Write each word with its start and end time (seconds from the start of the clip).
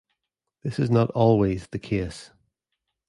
This 0.63 0.79
is 0.79 0.89
not 0.89 1.11
"always" 1.11 1.67
the 1.67 1.77
case. 1.77 2.31